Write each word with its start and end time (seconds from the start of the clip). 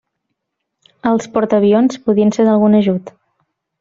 Els 1.11 1.29
portaavions 1.35 1.99
podien 2.07 2.33
ser 2.39 2.47
d'algun 2.49 2.79
ajut. 2.81 3.13